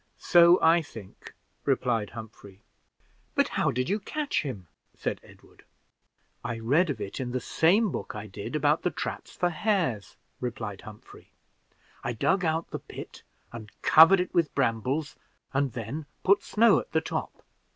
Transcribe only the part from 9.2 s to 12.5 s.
for hares," replied Humphrey. "I dug